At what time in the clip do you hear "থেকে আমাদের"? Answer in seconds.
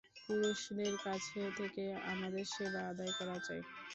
1.57-2.43